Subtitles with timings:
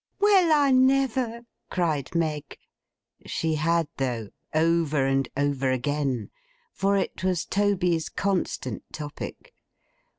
[0.19, 2.57] 'Well, I never!' cried Meg.
[3.27, 6.31] She had, though—over and over again.
[6.73, 9.53] For it was Toby's constant topic.